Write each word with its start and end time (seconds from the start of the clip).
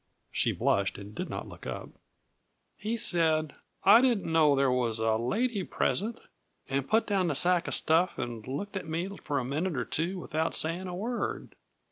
She 0.31 0.51
blushed 0.51 0.97
and 0.97 1.13
did 1.13 1.29
not 1.29 1.47
look 1.47 1.67
up. 1.67 1.89
"He 2.75 2.97
said, 2.97 3.53
'I 3.83 4.01
didn't 4.01 4.31
know 4.31 4.55
there 4.55 4.71
was 4.71 4.97
a 4.97 5.15
lady 5.15 5.63
present,' 5.63 6.19
and 6.67 6.89
put 6.89 7.05
down 7.05 7.27
the 7.27 7.35
sack 7.35 7.67
of 7.67 7.75
stuff 7.75 8.17
and 8.17 8.47
looked 8.47 8.75
at 8.75 8.87
me 8.89 9.09
for 9.21 9.37
a 9.37 9.45
minute 9.45 9.75
or 9.77 9.85
two 9.85 10.17
without 10.17 10.55
saying 10.55 10.87
a 10.87 10.95
word. 10.95 11.53